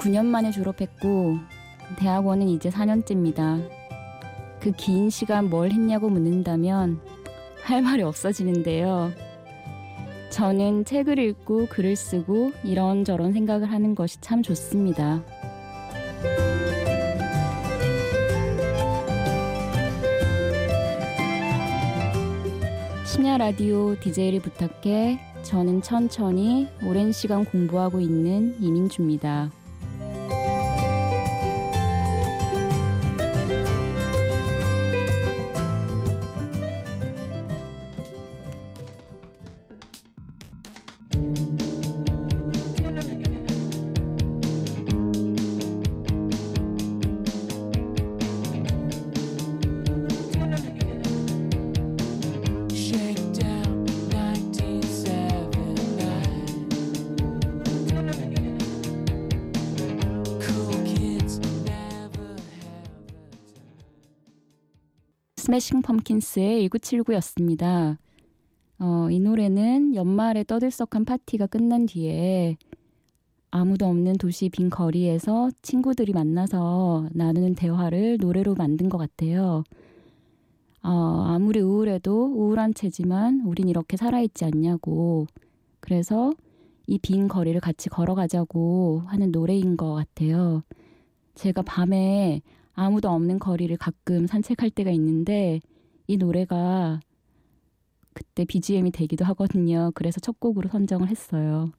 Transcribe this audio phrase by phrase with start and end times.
[0.00, 1.38] 대학을 9년 만에 졸업했고
[1.96, 3.68] 대학원은 이제 4년째입니다.
[4.60, 7.00] 그 긴 시간 뭘 했냐고 묻는다면
[7.62, 9.12] 할 말이 없어지는데요.
[10.30, 15.22] 저는 책을 읽고 글을 쓰고 이런저런 생각을 하는 것이 참 좋습니다.
[23.04, 29.50] 심야 라디오 DJ를 부탁해 저는 천천히 오랜 시간 공부하고 있는 이민주입니다.
[65.50, 67.96] 스매싱 펌킨스의 1979였습니다.
[68.78, 72.56] 어, 이 노래는 연말에 떠들썩한 파티가 끝난 뒤에
[73.50, 79.64] 아무도 없는 도시 빈 거리에서 친구들이 만나서 나누는 대화를 노래로 만든 것 같아요.
[80.84, 85.26] 어, 아무리 우울해도 우울한 채지만 우린 이렇게 살아있지 않냐고.
[85.80, 86.32] 그래서
[86.86, 90.62] 이 빈 거리를 같이 걸어가자고 하는 노래인 것 같아요.
[91.34, 92.40] 제가 밤에
[92.80, 95.60] 아무도 없는 거리를 가끔 산책할 때가 있는데
[96.06, 96.98] 이 노래가
[98.14, 99.90] 그때 BGM이 되기도 하거든요.
[99.94, 101.72] 그래서 첫 곡으로 선정을 했어요.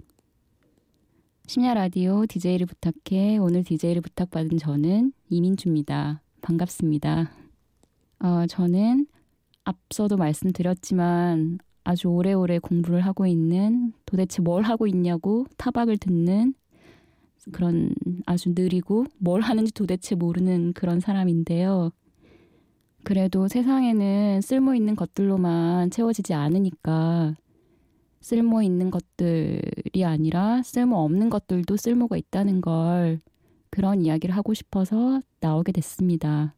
[1.48, 6.22] 심야 라디오 DJ를 부탁해 오늘 DJ를 부탁받은 저는 이민주입니다.
[6.42, 7.32] 반갑습니다.
[8.20, 9.08] 어, 저는
[9.64, 16.54] 앞서도 말씀드렸지만 아주 오래오래 공부를 하고 있는 도대체 뭘 하고 있냐고 타박을 듣는
[17.52, 17.94] 그런
[18.25, 21.91] 아주 느리고 뭘 하는지 도대체 모르는 그런 사람인데요.
[23.03, 27.35] 그래도 세상에는 쓸모 있는 것들로만 채워지지 않으니까
[28.19, 33.19] 쓸모 있는 것들이 아니라 쓸모 없는 것들도 쓸모가 있다는 걸
[33.72, 36.56] 그런 이야기를 하고 싶어서 나오게 됐습니다.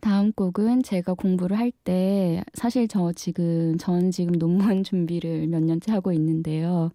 [0.00, 5.92] 다음 곡은 제가 공부를 할 때 사실 저 지금 전 지금 논문 준비를 몇 년째
[5.92, 6.90] 하고 있는데요.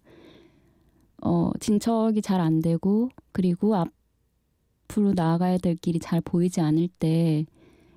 [1.22, 7.44] 어, 진척이 잘 안 되고 그리고 앞으로 나아가야 될 길이 잘 보이지 않을 때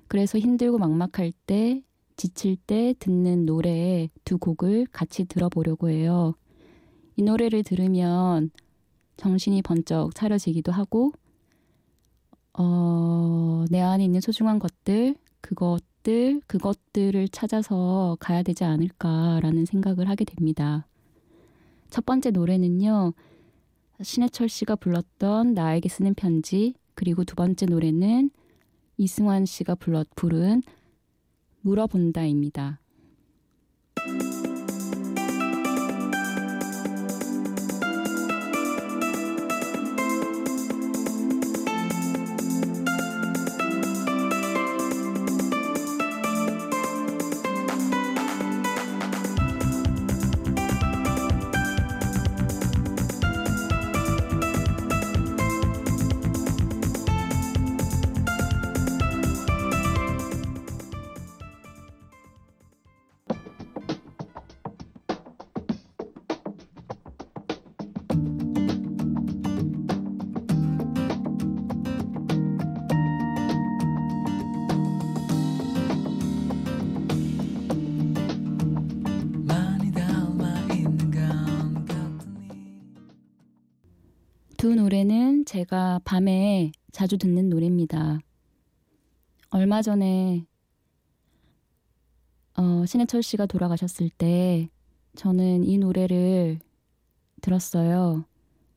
[0.08, 1.82] 그래서 힘들고 막막할 때
[2.16, 6.34] 지칠 때 듣는 노래 두 곡을 같이 들어보려고 해요.
[7.16, 8.50] 이 노래를 들으면
[9.16, 11.12] 정신이 번쩍 차려지기도 하고
[12.52, 20.86] 어, 내 안에 있는 소중한 것들, 그것들, 그것들을 찾아서 가야 되지 않을까라는 생각을 하게 됩니다.
[21.94, 23.12] 첫 번째 노래는요,
[24.02, 28.32] 신해철 씨가 불렀던 나에게 쓰는 편지, 그리고 두 번째 노래는
[28.96, 30.64] 이승환 씨가 불렀, 부른
[31.60, 32.80] 물어본다입니다.
[84.64, 88.18] 두 노래는 제가 밤에 자주 듣는 노래입니다.
[89.50, 90.46] 얼마 전에
[92.56, 94.70] 어, 신해철 씨가 돌아가셨을 때
[95.16, 96.60] 저는 이 노래를
[97.42, 98.24] 들었어요.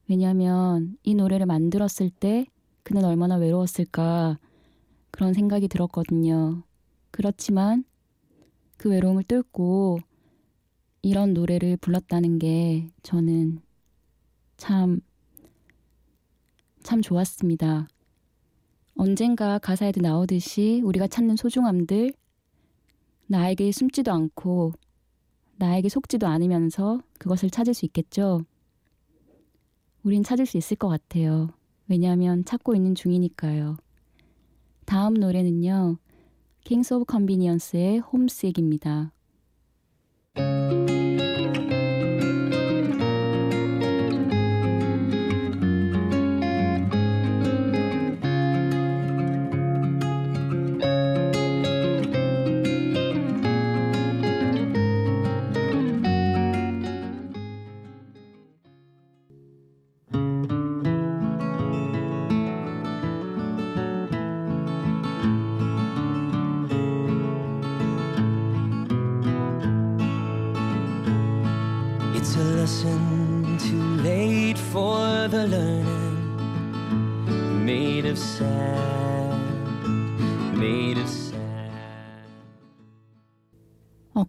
[0.10, 2.48] 왜냐하면 이 노래를 만들었을 때
[2.84, 4.40] 그는 얼마나 외로웠을까
[5.10, 6.64] 그런 생각이 들었거든요.
[7.12, 7.86] 그렇지만
[8.76, 10.00] 그 외로움을 뚫고
[11.02, 13.62] 이런 노래를 불렀다는 게 저는
[14.58, 15.00] 참,
[16.88, 17.90] 참 좋았습니다.
[18.96, 22.14] 언젠가 가사에도 나오듯이 우리가 찾는 소중함들,
[23.26, 24.72] 나에게 숨지도 않고
[25.58, 28.40] 나에게 속지도 않으면서 그것을 찾을 수 있겠죠.
[30.04, 31.50] 우린 찾을 수 있을 것 같아요.
[31.90, 33.76] 왜냐하면 찾고 있는 중이니까요.
[34.86, 35.98] 다음 노래는요.
[36.64, 39.12] 킹스 오브 컨비니언스의 홈스익입니다.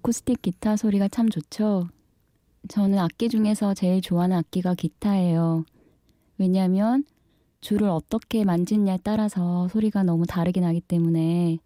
[0.09, 1.89] 어쿠스틱 기타 소리가 참 좋죠.
[2.69, 5.65] 저는 악기 중에서 제일 좋아하는 악기가 기타예요.
[6.39, 7.05] 왜냐하면
[7.61, 11.59] 줄을 어떻게 만지느냐에 따라서 소리가 너무 다르게 나기 때문에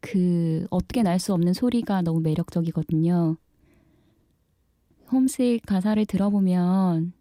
[0.00, 3.36] 그 어떻게 날 수 없는 소리가 너무 매력적이거든요.
[5.12, 7.12] 홈스익 가사를 들어보면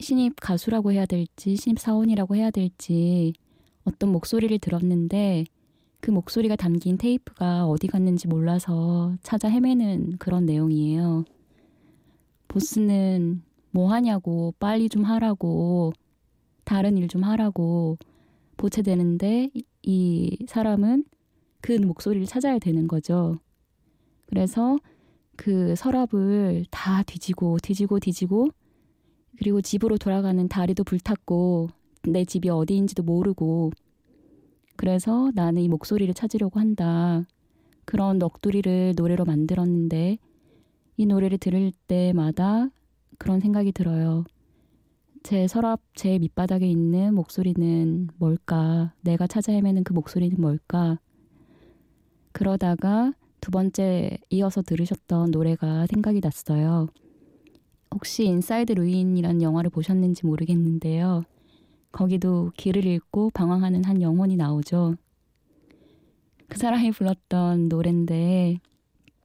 [0.00, 3.34] 신입 가수라고 해야 될지 신입 사원이라고 해야 될지
[3.84, 5.44] 어떤 목소리를 들었는데
[6.00, 11.24] 그 목소리가 담긴 테이프가 어디 갔는지 몰라서 찾아 헤매는 그런 내용이에요.
[12.48, 15.92] 보스는 뭐 하냐고 빨리 좀 하라고
[16.64, 17.98] 다른 일 좀 하라고
[18.56, 21.04] 보채되는데 이, 이 사람은
[21.60, 23.38] 그 목소리를 찾아야 되는 거죠.
[24.26, 24.76] 그래서
[25.36, 28.48] 그 서랍을 다 뒤지고 뒤지고 뒤지고
[29.38, 31.68] 그리고 집으로 돌아가는 다리도 불탔고
[32.08, 33.70] 내 집이 어디인지도 모르고
[34.78, 37.26] 그래서 나는 이 목소리를 찾으려고 한다.
[37.84, 40.18] 그런 넋두리를 노래로 만들었는데
[40.96, 42.68] 이 노래를 들을 때마다
[43.18, 44.22] 그런 생각이 들어요.
[45.24, 48.94] 제 서랍 제일 밑바닥에 있는 목소리는 뭘까?
[49.00, 51.00] 내가 찾아 헤매는 그 목소리는 뭘까?
[52.30, 56.86] 그러다가 두 번째 이어서 들으셨던 노래가 생각이 났어요.
[57.92, 61.24] 혹시 인사이드 르윈이라는 영화를 보셨는지 모르겠는데요.
[61.92, 64.96] 거기도 길을 잃고 방황하는 한 영혼이 나오죠.
[66.48, 68.60] 그 사람이 불렀던 노래인데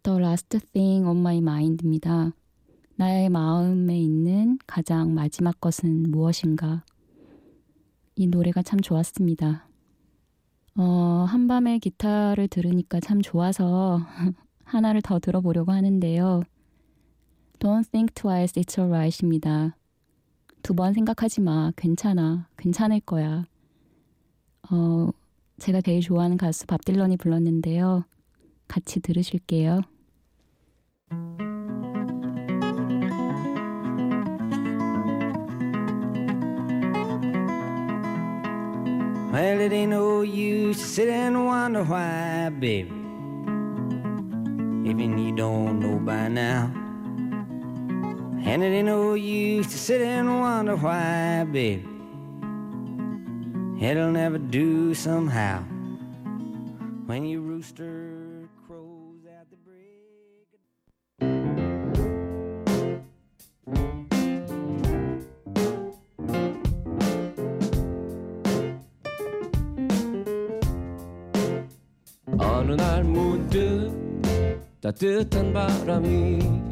[0.03, 2.33] The Last Thing on My Mind입니다.
[2.95, 6.83] 나의 마음에 있는 가장 마지막 것은 무엇인가?
[8.15, 9.67] 이 노래가 참 좋았습니다.
[10.75, 14.01] 어, 한밤에 기타를 들으니까 참 좋아서
[14.65, 16.43] 하나를 더 들어보려고 하는데요.
[17.59, 19.75] Don't think twice, it's alright입니다.
[20.63, 21.71] 두 번 생각하지 마.
[21.75, 22.47] 괜찮아.
[22.57, 23.45] 괜찮을 거야.
[24.71, 25.09] 어,
[25.59, 28.05] 제가 제일 좋아하는 가수 밥 딜런이 불렀는데요.
[28.67, 29.81] 같이 들으실게요.
[48.44, 51.84] And it ain't no use to sit and wonder why, baby.
[53.80, 55.62] It'll never do somehow.
[57.06, 59.98] When your rooster crows at the break.
[72.38, 73.92] 어느 날 문득
[74.80, 76.71] 따뜻한 바람이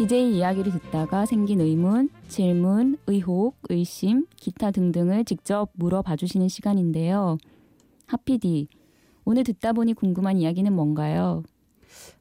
[0.00, 7.36] DJ 이야기를 듣다가 생긴 의문, 질문, 의혹, 의심, 기타 등등을 직접 물어봐 주시는 시간인데요.
[8.06, 8.68] 하피디,
[9.26, 11.42] 오늘 듣다 보니 궁금한 이야기는 뭔가요?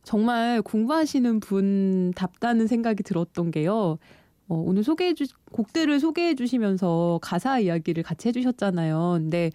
[0.04, 3.98] 정말 공부하시는 분답다는 생각이 들었던 게요.
[4.50, 9.20] 어, 오늘 소개해 주 곡들을 소개해 주시면서 가사 이야기를 같이 해 주셨잖아요.
[9.20, 9.52] 근데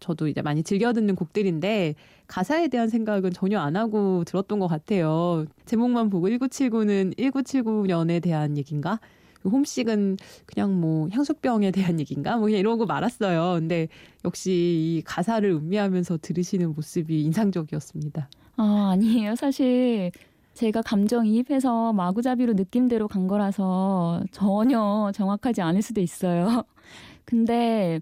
[0.00, 1.94] 저도 이제 많이 즐겨 듣는 곡들인데
[2.26, 5.46] 가사에 대한 생각은 전혀 안 하고 들었던 것 같아요.
[5.64, 9.00] 제목만 보고 1979는 1979년에 대한 얘기인가?
[9.44, 12.36] 홈식은 그냥 뭐 향수병에 대한 얘기인가?
[12.36, 13.58] 뭐 그냥 이러고 말았어요.
[13.60, 13.88] 근데
[14.24, 18.28] 역시 이 가사를 음미하면서 들으시는 모습이 인상적이었습니다.
[18.56, 19.36] 아, 아니에요.
[19.36, 20.10] 사실
[20.54, 26.64] 제가 감정이입해서 마구잡이로 느낌대로 간 거라서 전혀 정확하지 않을 수도 있어요.
[27.24, 28.00] 근데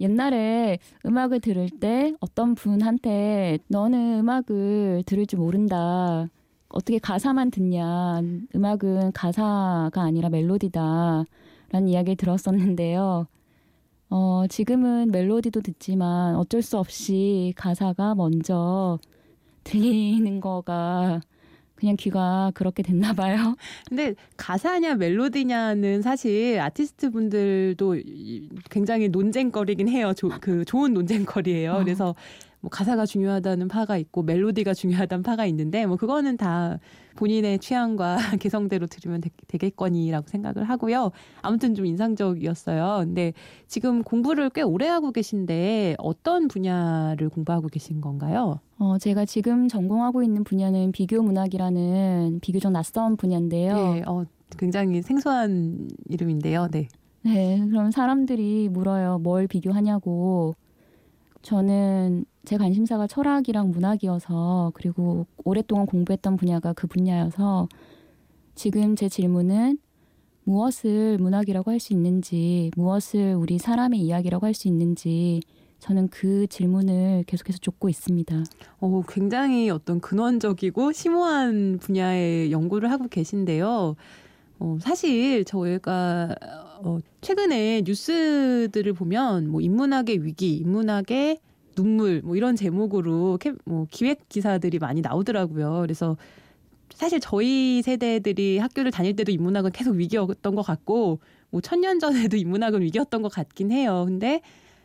[0.00, 6.28] 옛날에 음악을 들을 때 어떤 분한테 너는 음악을 들을 줄 모른다.
[6.68, 8.20] 어떻게 가사만 듣냐.
[8.54, 11.24] 음악은 가사가 아니라 멜로디다.
[11.70, 13.26] 라는 이야기를 들었었는데요.
[14.10, 18.98] 어, 지금은 멜로디도 듣지만 어쩔 수 없이 가사가 먼저
[19.64, 21.20] 들리는 거가
[21.76, 23.56] 그냥 귀가 그렇게 됐나 봐요.
[23.88, 27.96] 근데 가사냐 멜로디냐는 사실 아티스트 분들도
[28.70, 30.12] 굉장히 논쟁거리긴 해요.
[30.14, 31.72] 조, 그 좋은 논쟁거리예요.
[31.72, 31.78] 어.
[31.78, 32.14] 그래서
[32.66, 36.80] 뭐 가사가 중요하다는 파가 있고 멜로디가 중요하다는 파가 있는데 뭐 그거는 다
[37.14, 41.12] 본인의 취향과 개성대로 들으면 되, 겠거니라고 생각을 하고요.
[41.42, 43.04] 아무튼 좀 인상적이었어요.
[43.04, 43.34] 근데
[43.68, 48.58] 지금 공부를 꽤 오래 하고 계신데 어떤 분야를 공부하고 계신 건가요?
[48.78, 53.74] 어, 제가 지금 전공하고 있는 분야는 비교 문학이라는 비교적 낯선 분야인데요.
[53.76, 54.24] 네, 어,
[54.58, 56.66] 굉장히 생소한 이름인데요.
[56.72, 56.88] 네.
[57.22, 59.20] 네, 그럼 사람들이 물어요.
[59.20, 60.56] 뭘 비교하냐고.
[61.46, 67.68] 저는 제 관심사가 철학이랑 문학이어서 그리고 오랫동안 공부했던 분야가 그 분야여서
[68.56, 69.78] 지금 제 질문은
[70.42, 75.40] 무엇을 문학이라고 할 수 있는지, 무엇을 우리 사람의 이야기라고 할 수 있는지
[75.78, 78.42] 저는 그 질문을 계속해서 쫓고 있습니다.
[78.80, 83.94] 어, 굉장히 어떤 근원적이고 심오한 분야의 연구를 하고 계신데요.
[84.58, 86.34] 어, 사실 저희가
[86.82, 91.38] 어, 최근에 뉴스들을 보면 뭐 인문학의 위기, 인문학의
[91.74, 95.80] 눈물 뭐 이런 제목으로 캠, 뭐 기획 기사들이 많이 나오더라고요.
[95.82, 96.16] 그래서
[96.94, 101.20] 사실 저희 세대들이 학교를 다닐 때도 인문학은 계속 위기였던 것 같고
[101.50, 104.04] 뭐 천년 전에도 인문학은 위기였던 것 같긴 해요.
[104.06, 104.40] 근데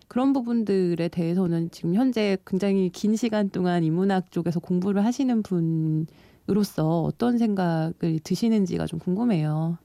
[0.07, 6.05] 그런 부분들에 대해서는 지금 현재 굉장히 긴 시간 동안 인문학 쪽에서 공부를 하시는 분
[6.51, 9.77] 으로서 어떤 생각을 드시는지가 좀 궁금해요.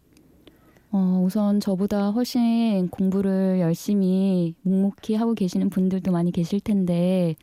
[0.91, 7.37] 어, 우선 저보다 훨씬 공부를 열심히 묵묵히 하고 계시는 분들도 많이 계실 텐데,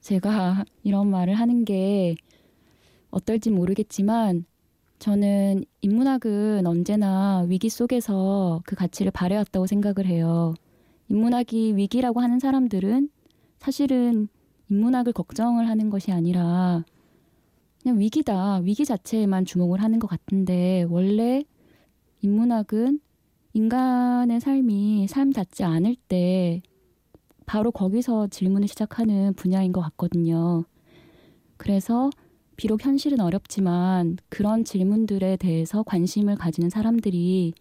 [0.00, 2.14] 제가 이런 말을 하는 게
[3.10, 4.44] 어떨지 모르겠지만,
[5.00, 10.54] 저는 인문학은 언제나 위기 속에서 그 가치를 발휘했다고 생각을 해요.
[11.08, 13.08] 인문학이 위기라고 하는 사람들은
[13.58, 14.28] 사실은
[14.68, 16.84] 인문학을 걱정을 하는 것이 아니라
[17.82, 18.58] 그냥 위기다.
[18.58, 21.44] 위기 자체에만 주목을 하는 것 같은데 원래
[22.22, 23.00] 인문학은
[23.54, 26.62] 인간의 삶이 삶 닿지 않을 때
[27.46, 30.64] 바로 거기서 질문을 시작하는 분야인 것 같거든요.
[31.56, 32.10] 그래서
[32.56, 37.54] 비록 현실은 어렵지만 그런 질문들에 대해서 관심을 가지는 사람들이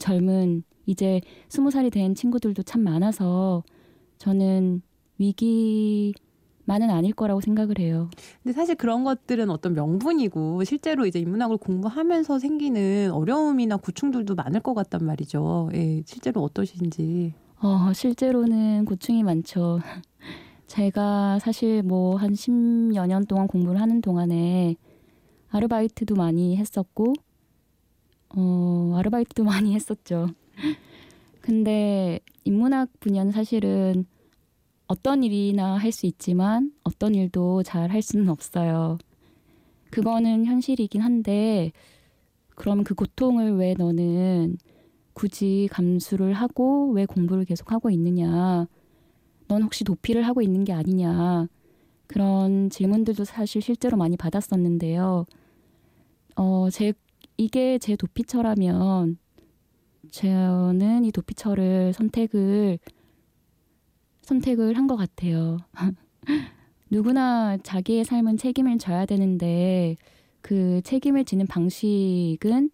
[0.00, 3.62] 젊은 이제 스무 살이 된 친구들도 참 많아서
[4.16, 4.80] 저는
[5.18, 6.14] 위기
[6.64, 8.08] 만은 아닐 거라고 생각을 해요.
[8.42, 14.74] 근데 사실 그런 것들은 어떤 명분이고 실제로 이제 인문학을 공부하면서 생기는 어려움이나 고충들도 많을 것
[14.74, 15.70] 같단 말이죠.
[15.74, 17.34] 예, 실제로 어떠신지.
[17.60, 19.80] 어, 실제로는 고충이 많죠.
[20.66, 24.76] 제가 사실 뭐 한 10여 년 동안 공부를 하는 동안에
[25.50, 27.12] 아르바이트도 많이 했었고,
[28.34, 30.28] 어, 아르바이트도 많이 했었죠.
[31.40, 34.06] 근데 인문학 분야는 사실은
[34.92, 38.98] 어떤 일이나 할 수 있지만 어떤 일도 잘 할 수는 없어요.
[39.90, 41.72] 그거는 현실이긴 한데
[42.56, 44.58] 그럼 그 고통을 왜 너는
[45.14, 48.66] 굳이 감수를 하고 왜 공부를 계속 하고 있느냐?
[49.48, 51.48] 넌 혹시 도피를 하고 있는 게 아니냐?
[52.06, 55.26] 그런 질문들도 사실 실제로 많이 받았었는데요.
[56.36, 56.92] 어, 제,
[57.36, 59.18] 이게 제 도피처라면
[60.10, 62.78] 저는 이 도피처를 선택을
[64.22, 65.58] 선택을 한 것 같아요.
[66.90, 69.96] 누구나 자기의 삶은 책임을 져야 되는데
[70.42, 72.70] 그 책임을 지는 방식은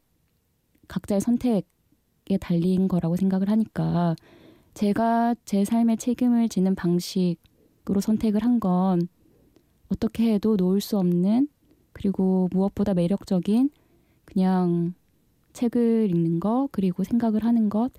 [0.88, 4.16] 각자의 선택에 달린 거라고 생각을 하니까
[4.74, 9.08] 제가 제 삶의 책임을 지는 방식으로 선택을 한 건
[9.88, 11.48] 어떻게 해도 놓을 수 없는
[11.92, 13.70] 그리고 무엇보다 매력적인
[14.24, 14.94] 그냥
[15.52, 17.90] 책을 읽는 것 그리고 생각을 하는 것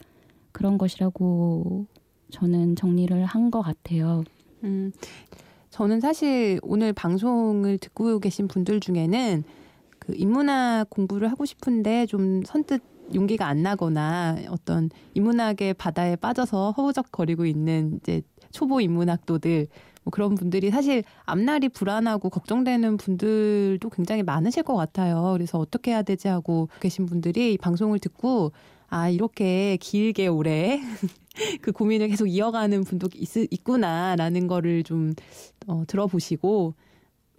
[0.51, 1.87] 그런 것이라고
[2.31, 4.23] 저는 정리를 한 것 같아요.
[4.63, 4.91] 음,
[5.71, 9.43] 저는 사실 오늘 방송을 듣고 계신 분들 중에는
[9.99, 12.81] 그 인문학 공부를 하고 싶은데 좀 선뜻
[13.15, 18.21] 용기가 안 나거나 어떤 인문학의 바다에 빠져서 허우적거리고 있는 이제
[18.51, 19.67] 초보 인문학도들
[20.03, 25.31] 뭐 그런 분들이 사실 앞날이 불안하고 걱정되는 분들도 굉장히 많으실 것 같아요.
[25.33, 28.51] 그래서 어떻게 해야 되지 하고 계신 분들이 이 방송을 듣고
[28.87, 30.79] 아 이렇게 길게 오래
[31.61, 35.13] 그 고민을 계속 이어가는 분도 있, 있구나라는 거를 좀
[35.67, 36.75] 어, 들어보시고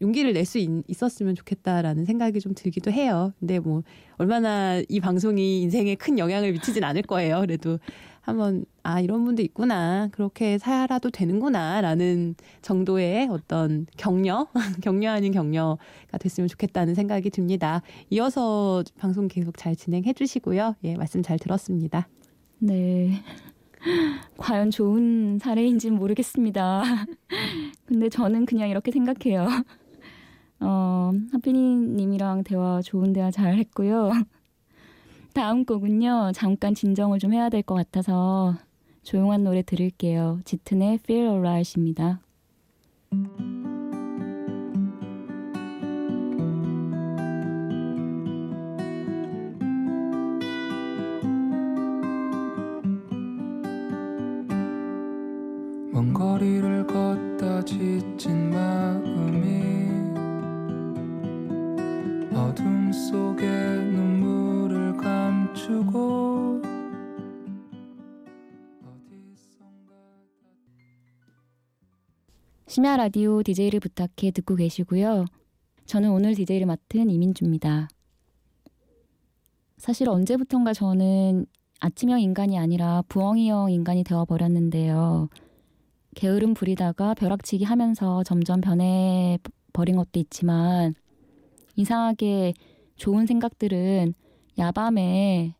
[0.03, 3.33] 용기를 낼 수 있었으면 좋겠다라는 생각이 좀 들기도 해요.
[3.39, 3.83] 근데 뭐
[4.17, 7.41] 얼마나 이 방송이 인생에 큰 영향을 미치진 않을 거예요.
[7.41, 7.79] 그래도
[8.23, 14.49] 한번 아 이런 분도 있구나 그렇게 살아도 되는구나라는 정도의 어떤 격려
[14.83, 17.83] 격려 아닌 격려가 됐으면 좋겠다는 생각이 듭니다.
[18.09, 20.77] 이어서 방송 계속 잘 진행해 주시고요.
[20.85, 22.09] 예 말씀 잘 들었습니다.
[22.59, 23.23] 네.
[24.37, 26.83] 과연 좋은 사례인지는 모르겠습니다.
[27.87, 29.47] 근데 저는 그냥 이렇게 생각해요.
[30.61, 34.11] 어, 하피니님이랑 대화 좋은 대화 잘 했고요.
[35.33, 36.33] 다음 곡은요.
[36.35, 38.57] 잠깐 진정을 좀 해야 될 것 같아서
[39.03, 40.41] 조용한 노래 들을게요.
[40.45, 42.21] 짙은의 Feel Alright입니다.
[72.71, 75.25] 심야 라디오 DJ를 부탁해 듣고 계시고요.
[75.87, 77.89] 저는 오늘 DJ를 맡은 이민주입니다.
[79.77, 81.47] 사실 언제부턴가 저는
[81.81, 85.29] 아침형 인간이 아니라 부엉이형 인간이 되어버렸는데요.
[86.15, 90.95] 게으름 부리다가 벼락치기 하면서 점점 변해버린 것도 있지만
[91.75, 92.55] 이상하게
[92.95, 94.15] 좋은 생각들은
[94.59, 95.57] 야밤에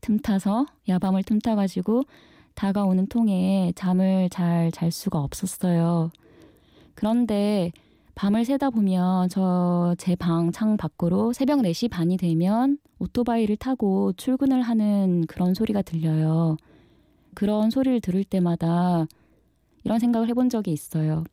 [0.00, 2.04] 틈타서 야밤을 틈타가지고
[2.54, 6.12] 다가오는 통에 잠을 잘 잘 수가 없었어요.
[6.94, 7.72] 그런데
[8.14, 14.62] 밤을 새다 보면 저 제 방 창 밖으로 새벽 4시 반이 되면 오토바이를 타고 출근을
[14.62, 16.56] 하는 그런 소리가 들려요.
[17.34, 19.06] 그런 소리를 들을 때마다
[19.84, 21.24] 이런 생각을 해본 적이 있어요.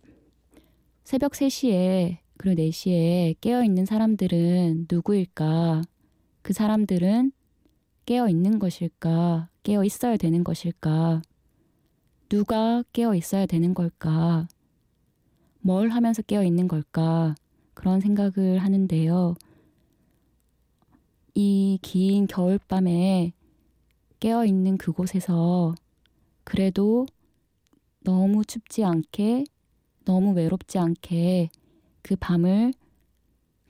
[1.03, 5.81] 새벽 3시에 그리고 4시에 깨어 있는 사람들은 누구일까?
[6.41, 7.31] 그 사람들은
[8.05, 9.49] 깨어 있는 것일까?
[9.63, 11.21] 깨어 있어야 되는 것일까?
[12.29, 14.47] 누가 깨어 있어야 되는 걸까?
[15.61, 17.35] 뭘 하면서 깨어 있는 걸까?
[17.73, 19.35] 그런 생각을 하는데요.
[21.35, 23.31] 이 긴 겨울밤에
[24.19, 25.75] 깨어 있는 그곳에서
[26.43, 27.05] 그래도
[28.01, 29.45] 너무 춥지 않게,
[30.05, 31.49] 너무 외롭지 않게
[32.01, 32.73] 그 밤을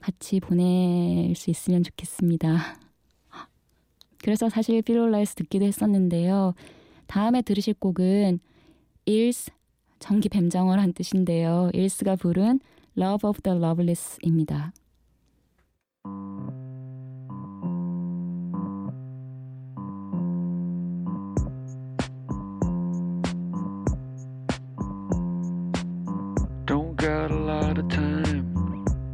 [0.00, 2.78] 같이 보낼 수 있으면 좋겠습니다.
[4.18, 6.54] 그래서 사실 필롤라이스 듣기도 했었는데요.
[7.06, 8.40] 다음에 들으실 곡은
[9.06, 9.50] 일스
[10.00, 11.70] 전기 뱀장어란 뜻인데요.
[11.72, 12.58] 일스가 부른
[12.98, 14.72] Love of the Loveless입니다.
[26.66, 28.54] Don't got a lot of time.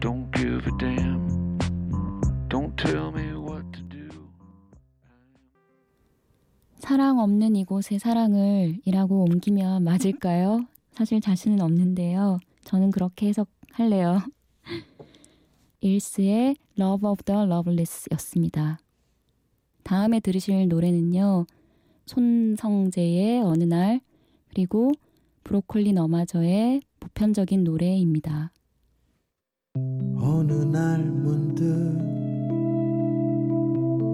[0.01, 1.59] Don't give a damn.
[2.49, 4.09] Don't tell me what to do.
[6.79, 10.67] 사랑 없는 이곳에 사랑을 이라고 옮기면 맞을까요?
[10.97, 12.39] 사실 자신은 없는데요.
[12.65, 14.23] 저는 그렇게 해석할래요.
[15.81, 18.79] 일스의 Love of the Loveless 였습니다.
[19.83, 21.45] 다음에 들으실 노래는요.
[22.07, 24.01] 손성재의 어느 날
[24.49, 24.91] 그리고
[25.45, 28.53] 브로콜리 너마저의 보편적인 노래입니다.
[30.19, 31.65] 어느 날 문득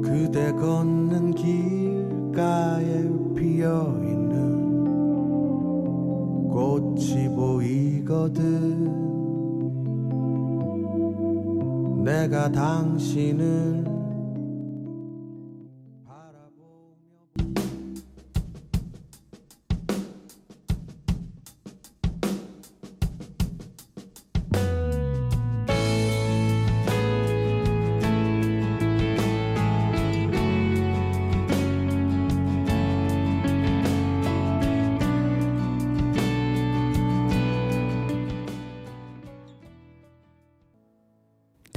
[0.02, 4.21] 그대 걷는 길가에 피어 있는
[6.52, 8.42] 꽃이 보이거든.
[12.04, 14.01] 내가 당신을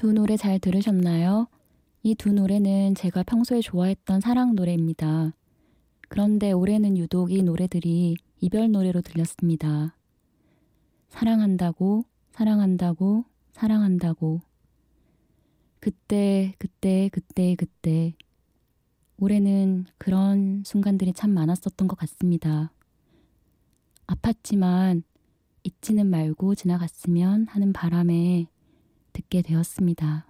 [0.05, 1.47] 두 노래 잘 들으셨나요?
[2.03, 5.33] 이 두 노래는 제가 평소에 좋아했던 사랑 노래입니다.
[6.09, 9.95] 그런데 올해는 유독 이 노래들이 이별 노래로 들렸습니다.
[11.09, 14.41] 사랑한다고, 사랑한다고, 사랑한다고.
[15.79, 18.13] 그때, 그때, 그때, 그때.
[19.17, 22.71] 올해는 그런 순간들이 참 많았었던 것 같습니다.
[24.05, 25.01] 아팠지만
[25.63, 28.45] 잊지는 말고 지나갔으면 하는 바람에
[29.15, 30.27] 듣게 되었습니다.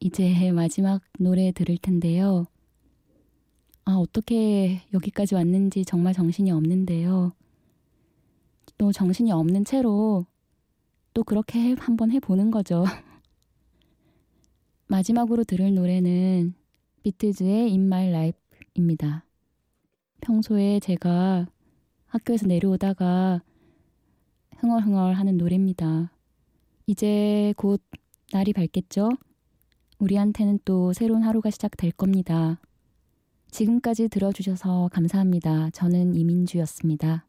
[0.00, 2.44] 이제 마지막 노래 들을 텐데요.
[3.86, 7.32] 아, 어떻게 여기까지 왔는지 정말 정신이 없는데요.
[8.76, 10.26] 또 정신이 없는 채로
[11.14, 12.84] 또 그렇게 해- 한번 해보는 거죠.
[14.88, 16.54] 마지막으로 들을 노래는
[17.02, 19.24] 비트즈의 In My Life입니다.
[20.20, 21.46] 평소에 제가
[22.06, 23.42] 학교에서 내려오다가
[24.58, 26.12] 흥얼흥얼 하는 노래입니다.
[26.86, 27.82] 이제 곧
[28.32, 29.08] 날이 밝겠죠?
[29.98, 32.60] 우리한테는 또 새로운 하루가 시작될 겁니다.
[33.50, 35.70] 지금까지 들어주셔서 감사합니다.
[35.70, 37.24] 저는 이민주였습니다.